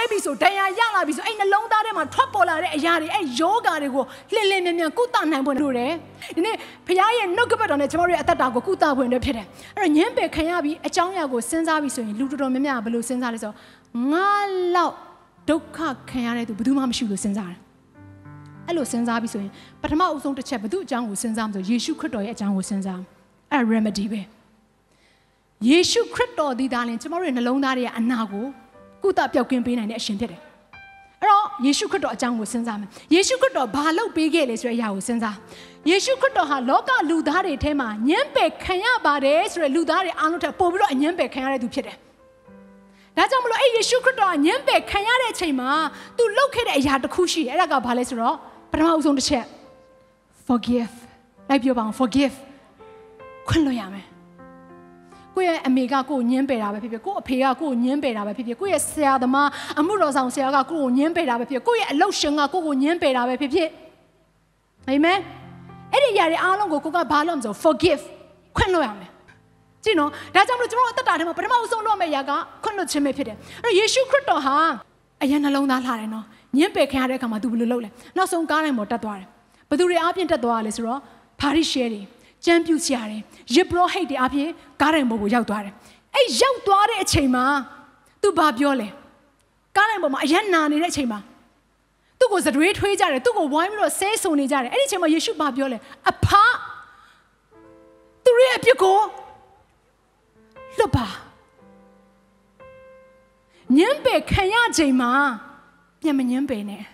[0.00, 4.04] သားကြေကွဲပြီဆိုဒဏ်ရာရလာပြီဆိုအဲ့နှလုံးသားထဲမှာထွက်ပေါ်လာတဲ့အရာတွေအဲ့ယောဂါတွေကို
[4.34, 5.92] လှင်လင်းမြန်မြန်ကုသနိုင်ဖို့လိုတယ်
[6.36, 13.56] ဒီနေ့ဖခင်ရဲ့နှုတ်ကပတ်တော်နဲ့ကျမတို့ရဲ့အသက်တာကိုကုသဖို့အတွက်ဖြစ်တယ်အဲ့တော့ညင်းပယ်ခံရပြီးအကြောင်းအရာကိုစဉ်းစားပြီးဆိုရင်လူတော်တော်များများကဘယ်လိုစဉ်းစားလဲဆိုတော့
[14.12, 14.30] ငါ
[14.74, 14.94] လောက်
[15.48, 15.78] ဒုက္ခ
[16.10, 17.60] ခံရတဲ့သူဘယ်သူမှမရှိဘူးလို့စဉ်းစားတယ်
[18.66, 23.00] အဲ့လိုစဉ်းစားပြီးဆိုရင်ပထမအဦးဆုံးတစ်ချက်ဘယ်သူအကြောင်းကိုစဉ်းစားမလို့ယေရှုခရစ်တော်ရဲ့အကြောင်းကိုစဉ်းစား
[23.52, 24.20] အဲ့ဒါ remedy ပဲ
[25.68, 28.46] ယေရှုခရစ်တော်ဒီသားလင်ကျမတို့ရဲ့နှလုံးသားတွေရဲ့အနာကို
[29.02, 30.40] ကုသပြောက်ကင်းပေးနိုင်တဲ့အရှင်ဖြစ်တယ်။
[31.20, 35.36] အဲ့တော့ယေရှုခရစ်တော်အကြောင်းကိုစဉ်းစားမယ်။ယေရှုခရစ်တော်ဘာလုပ်ပေးခဲ့လဲဆိုတဲ့အရာကိုစဉ်းစား။
[35.90, 41.96] ယေရှုခရစ်တော်ဟာလောကလူသားတွေထဲမှာညှင်းပယ်ခံရပါတယ်ဆိုတဲ့လူသားတွေအားလုံးထက်ပိုပြီးတော့အညှင်းပယ်ခံရတဲ့သူဖြစ်တယ်။
[43.16, 45.70] ဒါကြောင့်မလို့အဲ့ယေရှုခရစ်တော်ကညှင်းပယ်ခံရတဲ့အချိန်မှာ
[46.18, 48.36] သူလုပ်ခဲ့တဲ့အရာတစ်ခုရှိတယ်။အဲ့ဒါကဘာလဲဆိုတော့
[48.72, 49.44] ပထမအဆုံးတစ်ချက်
[50.46, 50.92] forgive
[51.48, 52.34] လိုက်ပြောပါအောင် forgive
[53.48, 54.06] ခွင့်လွှတ်ရမယ်။
[55.35, 63.69] ကိုယ့်ရဲ့အမေကကိုယ်ကိုညင်းပယ်တာပဲဖြစ်ဖြစ်ကိုယ့်အဖေကကိုယ်ကိုညင်းပယ်တာပဲဖြစ်ဖြစ်ကိုယ့်ရဲ့ဆရာသမားအမှုတော်ဆောင်ဆရာကကိုယ့်ကိုညင်းပယ်တာပဲဖြစ်ဖြစ်ကိုယ့်ရဲ့အလုပ်ရှင်ကကိုယ့်ကိုညင်းပယ်တာပဲဖြစ်ဖြစ်
[64.89, 65.19] အာမင်
[65.93, 68.03] အဲ့ဒီຢာတွေအားလုံးကိုကိုကဘာလို့မဆို forgive
[68.57, 69.09] ခွင့်လွှတ်ရမယ်
[69.83, 72.31] ကြည့်နော်ဒါကြောင့်မလို့ကျွန်တော်တို့အသက်တာထဲမှာပထမဆုံးလုပ်မယ့်ຢာက
[72.63, 74.55] ခွင့်လွှတ်ခြင်းပဲဖြစ်တယ်အဲ့တော့ယေရှုခရစ်တော်ဟာ
[75.21, 76.25] အရင်နှလုံးသားလှတယ်နော်
[76.57, 79.27] ညင်းပယ်ခံရတဲ့အခါမှာ तू ဘယ်လိုလုပ်လဲနောက်ဆုံးကားတိုင်းပေါ်တက်သွားတယ်
[79.69, 80.99] ဘယ်သူတွေအားဖြင့်တက်သွားရလဲဆိုတော့
[81.41, 82.01] ဖာရိရှဲတွေ
[82.44, 83.18] ကျမ်းပြုဆရာတွေ
[83.54, 84.50] ယစ်ဘရဟိတ်တွေအားဖြင့်
[84.80, 85.74] ကားတိုင်းပေါ်ကိုရောက်သွားတယ်
[86.14, 87.44] အဲ့ရောက်သွားတဲ့အချိန်မှာ
[88.22, 88.88] तू ဘာပြောလဲ
[89.76, 91.18] ကားတိုင်းပေါ်မှာအယက်နာနေတဲ့အချိန်မှာ
[92.18, 95.78] သူ့ကိုစတွေးထွေးကြတယ်သူ့ကိုဝိုင်းပြီးတော့ဆဲဆုံနေကြတယ်အဲ့ဒီအချိန်မှာယေရှုဘာပြောလဲ
[96.10, 96.28] အဖ
[98.24, 98.98] သူရဲ့အပြစ်ကို
[100.78, 101.06] လွတ်ပါ
[103.76, 105.12] ညံပယ်ခံရချိန်မှာ
[106.00, 106.84] ပြန်မညံပယ်နဲ့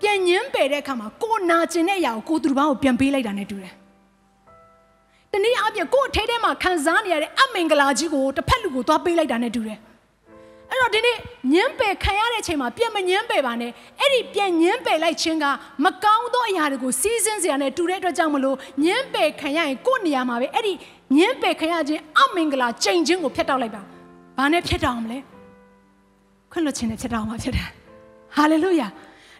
[0.00, 3.81] ပြန်ညံပယ်တဲ့အခါမှာကိုနာကျင်တဲ့အရာကိုကိုသူတစ်ပါးကိုပြန်ပေးလိုက်တာနဲ့တူတယ်တနည်း
[5.72, 9.78] အားဖြင့်ကိုယ့်အထဲထဲမှာခံစားနေရတဲ့အမင်္ဂလာကြီးကိုတစ်ဖက်လူကိုသွားပေးလိုက်တာနဲ့တူတယ်
[10.70, 11.16] အဲ့တော့ဒီနေ့
[11.54, 15.46] ညံပယ်ခံရတဲ့အချိန်မှာပြန်မညံပယ်ပါနဲ့အဲ့ဒီပြန်ညံပယ်လိုက်ခြင်းက
[15.84, 20.72] မကောင်းသောအရာတွေကိုစီးစင်းစရာနဲ့တူတဲ့အတွက်ကြောင့်မလို့ညံပယ်ခံရရင်ကိုယ့်နေရာမှာပဲအဲ့ဒီ
[21.18, 23.82] ညံပယ်ခံရခြင်းအမင်္ဂလာချိန်ခြင်းကိုဖျက်တောက်လိုက်ပါ
[24.38, 25.18] ဘာနဲ့ဖျက်တောက်အောင်မလဲ
[26.52, 27.68] ခွင့်လွှတ်ခြင်းနဲ့ဖျက်တောက်အောင်မှာဖြစ်တယ်
[28.36, 28.88] ဟာလေလုယာ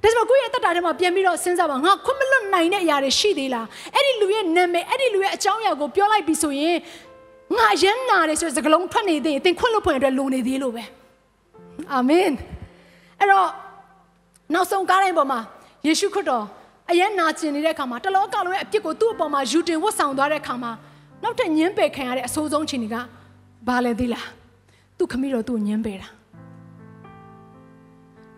[0.02, 6.76] ဒါဆိုကိုယ့်ရဲ့တက်တာထဲမှာပြန်ပြီးတော့စဉ်းစားပါငါခွင့်မလွတ်နိုင်တဲ့အရာတွေရှိသေးလားအဲ့ဒီလူရဲ့နာမည်အဲ့ဒီလူရဲ့အကြောင်းအရာကိုပြောလိုက်ပြီဆိုရင်
[7.58, 10.84] ငါရမ်းနာတယ်ဆိုတဲ့စကားလုံးထွက်နေသေးရင်သင်ခွင့်လွတ်ဖွင့်အတွက်လိုနေသေးလို့ပဲ
[11.92, 12.32] အာမင်
[13.18, 13.48] အဲ့တော့
[14.54, 15.40] နောက်ဆုံးကားတိုင်းပေါ်မှာ
[15.86, 16.44] ယေရှုခရစ်တော်
[16.90, 20.72] အယံနာကျင်နေတဲ့အခါမှာတလောကလုံးရဲ့အပြစ်ကိုသူ့အပေါ်မှာယူတင်ဝတ်ဆောင်သွားတဲ့အခါမှာ
[21.22, 22.96] နောက်ထပ်ညှင်းပယ်ခံရတဲ့အဆိုးဆုံးချိန်တွေက
[23.68, 24.26] ဘာလဲသေးလား
[24.98, 26.08] သူခမီးတော်သူ့ကိုညှင်းပယ်တာ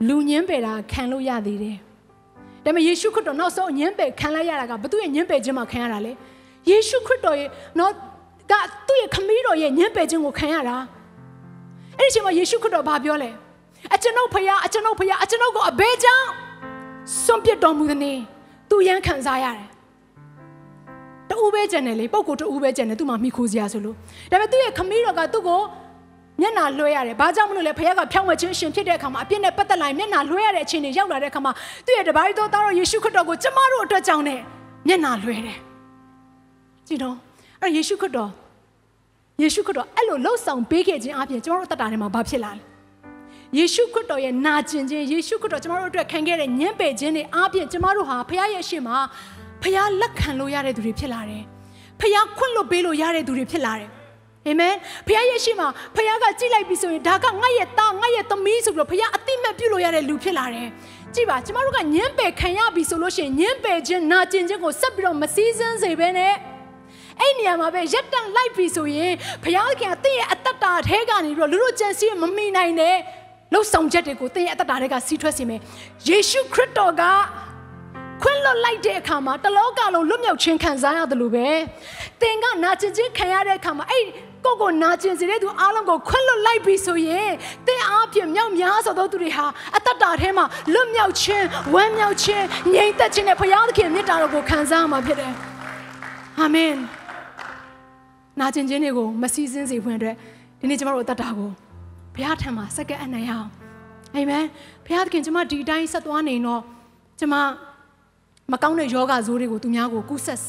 [0.09, 1.76] လူညင်းပယ်တာခံလို့ရသေးတယ်။
[2.65, 6.12] ဒါပေမဲ့ယေရှုခရစ်တော်နောက်ဆုံးညင်းပယ်ခံလိုက်ရတာကဘသူ့ရဲ့ညင်းပယ်ခြင်းမှာခံရတာလေ။
[6.69, 7.48] ယေရှုခရစ်တော်ရဲ့
[7.78, 7.92] နော်
[8.50, 8.53] က
[8.87, 10.76] သူ့ရဲ့ခမည်းတော်ရဲ့ညင်းပယ်ခြင်းကိုခံရတာ။
[11.98, 13.31] အဲ့ဒီအချိန်မှာယေရှုခရစ်တော်ဘာပြောလဲ။
[13.94, 16.28] အကျွန်ုပ်ဖခင်အကျွန်ုပ်ဖခင်အကျွန်ုပ်ကိုအဘဲကြောင့်
[17.25, 18.19] စွန့်ပစ်တော်မူသည်။
[18.70, 19.69] သူရန်ခံစားရတယ်။
[21.31, 23.97] တူပဲကျန်တယ်လေပုံကိုတူပဲကျန်တယ်သူ့မှာမိခိုးစရာဆိုလို့
[24.31, 25.60] ဒါပေမဲ့သူ့ရဲ့ခမည်းတော်ကသူ့ကို
[26.41, 31.53] မျက်နာလွှဲရတယ်။ဘာကြောင့်မလို့လဲဖခင်ကဖြောင်းဝဲခြင်းရှင်ဖြစ်တဲ့အခါမှာအပြစ်နဲ့ပတ်သက်လာရင်မျက်နာလွှဲရတဲ့အချိန်တွေရောက်လာတဲ့အခါမှာ
[31.87, 34.41] သူ့ရဲ့တပါးတော်သားတော်ယေရှုခရစ်တော်ကိုကျမတို့အတွက်ကြောင့်နဲ့
[34.89, 35.59] မျက်နာလွှဲတယ်။
[36.87, 37.17] ကြည့်တော့
[37.61, 38.31] အဲ့ယေရှုခရစ်တော်
[39.43, 42.62] ယေရှုခရစ်တော်အဲ့လိုလှုပ်ဆောင်ပေးခဲ့ခြင်းအပြင်ကျမတို့တက်တာထဲမှာဘာဖြစ်လာလဲ။
[43.59, 48.97] ယေရှုခရစ်တော်ရဲ့နာကျင်ခြင်းယေရှုခရစ်တော်ကျမတို့အတွက်ခံခဲ့တဲ့ညှင်းပယ်ခြင်းတွေအပြင်ကျမတို့ဟာဖခင်ရဲ့ရှေ့မှာ
[49.62, 51.43] ဖခင်လက်ခံလို့ရတဲ့သူတွေဖြစ်လာတယ်။
[52.00, 53.91] ဖခင်ခွင့်လွှတ်ပေးလို့ရတဲ့သူတွေဖြစ်လာတယ်။
[54.46, 54.75] အာမင်
[55.06, 60.69] ဖခင်ရဲ့ရှိမှာဖခင်ကကြည့်လိုက်ပြီဆိုရင်ဒါကငါ့ရဲ့သားငါ့ရဲ့သမီးဆိုပြီးတော့ဖခင်အတိမတ်ပြုလို့ရတဲ့လူဖြစ်လာတယ်
[61.14, 66.35] ကြည့်ပါကျမတို့ကညင်းပယ်ခံရပြီဆိုလို့ရှိရင်ညင်းပယ်ခြင်းနာကျင်ခြင်းကိုဆက်ပြီးတော့မစည်းစမ်းစေဘဲနဲ့
[67.20, 69.12] အဲ့နေရာမှာပဲရက်တန့်လိုက်ပြီဆိုရင်
[69.44, 72.96] ဖခင်ကတင့်ရဲ့အတ္တတာထဲကနေပြီးတော့လူတို့ကြံစည်မမိနိုင်တဲ့
[73.52, 75.61] လှုပ်ဆောင်ချက်တွေကိုတင့်ရဲ့အတ္တတာထဲကစီးထွက်စေမယ်
[76.08, 77.02] ယေရှုခရစ်တော်က
[78.23, 81.46] ခွင့်လွတ်လိုက်တဲ့အခါမှာတလောကလုံးလွတ်မြောက်ခြင်းခံစားရတယ်လို့ပဲ
[82.20, 84.05] သင်ကနာကျင်ခြင်းခံရတဲ့အခါမှာအဲ့
[84.44, 87.31] ကိုကိုနာကျင်စေတဲ့သူအားလုံးကိုခွင့်လွတ်လိုက်ပြီဆိုရင်
[87.67, 89.46] သင်အားဖြင့်မြောက်များစွာသောသူတွေဟာ
[89.76, 90.44] အသက်တာထဲမှာ
[90.75, 92.44] လွတ်မြောက်ခြင်းဝမ်းမြောက်ခြင်း
[92.75, 95.32] ငြိမ်သက်ခြင်းနဲ့ဘုရားသခင်မြတ်တာတော်ကိုခံစားရမှာဖြစ်တယ်
[96.41, 96.73] အာမင်
[98.41, 100.14] နာကျင်ခြင်းတွေကိုမစည်းစင်းစေဖွင့်အတွက်
[100.61, 101.50] ဒီနေ့ကျမတို့အသက်တာကို
[102.14, 103.49] ဘုရားထံမှာစက္ကန့်အနိုင်အောင်
[104.14, 104.44] အာမင်
[104.87, 106.62] ဘုရားသခင်ကျမဒီအတိုင်းဆက်သွားနေတော့
[107.20, 107.35] ကျမ
[108.52, 110.41] မကောင်းတဲ့ယောဂဇိုးတွေကိုသူများကိုကုဆက်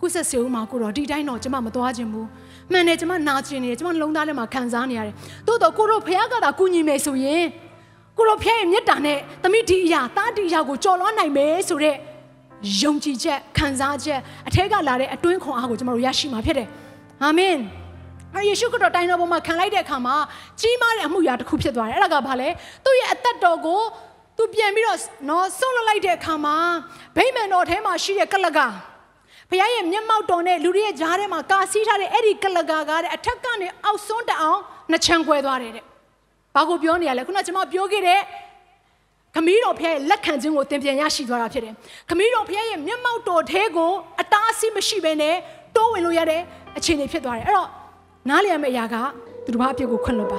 [0.00, 2.28] ကုဆက်စေဦးမှာကိုတော့ဒီတိုင်းတော့ကျမမသွားခြင်းဘူး
[2.72, 5.14] မှန်တယ်ကျမနာကျင်နေတယ်ကျမလုံးသားထဲမှာခံစားနေရတယ်
[5.46, 7.44] တိုးတော့ကိုတို့ဘုရားကသာကူညီမယ်ဆိုရင်
[8.16, 11.96] ကိုတို့ဖျက်ရဲ့မေတ္တာနဲ့သမီးဒီအရာတားဒီအရာကိုကြော်လွှမ်းနိုင်မယ်ဆိုတဲ့
[12.80, 16.68] ယုံကြည်ချက်ခံစားချက်အထက်ကလာတဲ့အတွင်းခွန်အားကိုကျမတို့ရရှိမှာဖြစ်တယ်
[17.22, 17.56] အာမင်
[18.34, 20.16] အယေရှုခရစ်တော်တိုင်းတော်ပေါ်မှာခံလိုက်တဲ့အခါမှာ
[20.60, 22.48] ကြီးမားတဲ့အမှုရာတစ်ခုဖြစ်သွားတယ်အဲ့ဒါကဘာလဲ
[22.84, 23.80] သူ့ရဲ့အသက်တော်ကို
[24.36, 24.98] သူပြန်ပြီးတော့
[25.28, 26.56] နော်ဆွန့်လွတ်လိုက်တဲ့အခါမှာ
[27.16, 28.58] ဗိမာန်တော်ထဲမှာရှိတဲ့ကလက
[29.50, 34.60] ဘုရားရဲ့မျက်မှောက်တော်နဲ့လူတွေရဲ့ကြားထဲမှာကာစီးထားတဲ့အဲ့ဒီကလကကားတဲ့အထက်ကနေအောက်ဆုံးတအောင်
[34.90, 35.84] နှချမ်းခွဲသွားတယ်တဲ့
[36.54, 38.20] ဘာကိုပြောနေရလဲခုနကကျွန်မပြောခဲ့တဲ့
[39.34, 41.74] ခမီးတော်ဖျက်ရဲ့လက်ခံခြင်းကိုသင်ပြန်ရရှိသွားတာဖြစ်တယ်
[42.08, 45.36] ခမီးတော်ဖျက်ရဲ့မျက်မှောက်တော်ထဲကိုအတားအဆီးမရှိဘဲနဲ့
[45.76, 46.40] တိုးဝင်လို့ရတဲ့
[46.76, 47.68] အခြေအနေဖြစ်သွားတယ်အဲ့တော့
[48.28, 48.96] နားလည်ရမယ့်အရာက
[49.44, 50.38] သူတစ်ပါးအပြစ်ကိုခွင့်လွှတ်ပါ